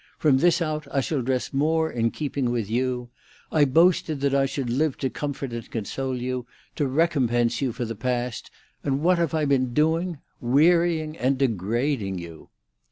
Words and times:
From 0.17 0.39
this 0.39 0.63
out, 0.63 0.87
I 0.91 0.99
shall 0.99 1.21
dress 1.21 1.53
more 1.53 1.91
in 1.91 2.09
keeping 2.09 2.49
with 2.49 2.71
you. 2.71 3.09
I 3.51 3.65
boasted 3.65 4.19
that 4.21 4.33
I 4.33 4.47
should 4.47 4.67
live 4.71 4.97
to 4.97 5.11
comfort 5.11 5.53
and 5.53 5.69
console 5.69 6.19
you, 6.19 6.47
to 6.77 6.87
recompense 6.87 7.61
you 7.61 7.71
for 7.71 7.85
the 7.85 7.93
past, 7.93 8.49
and 8.83 9.01
what 9.03 9.19
have 9.19 9.35
I 9.35 9.45
been 9.45 9.75
doing? 9.75 10.17
Wearying 10.41 11.15
and 11.19 11.37
degrading 11.37 12.17
you!" 12.17 12.49